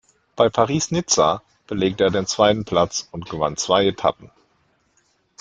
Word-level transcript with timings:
Bei 0.35 0.49
Paris–Nizza 0.49 1.43
belegte 1.67 2.05
er 2.05 2.09
den 2.09 2.25
zweiten 2.25 2.65
Platz 2.65 3.07
und 3.11 3.29
gewann 3.29 3.55
zwei 3.55 3.85
Etappen. 3.85 4.31